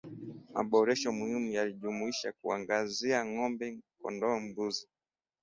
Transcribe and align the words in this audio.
Maboresho 0.53 1.07
muhimu 1.17 1.49
yalijumuisha 1.57 2.27
kuangazia 2.39 3.17
ng'ombe 3.29 3.65
kondoo 3.99 4.37
mbuzi 4.45 4.83